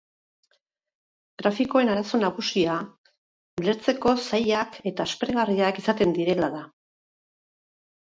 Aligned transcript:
Grafikoen 1.41 1.91
arazo 1.97 2.21
nagusia 2.23 2.79
ulertzeko 3.63 4.17
zailak 4.25 4.83
eta 4.95 5.09
aspergarriak 5.11 5.87
izaten 5.87 6.21
direla 6.21 6.55
da. 6.61 6.69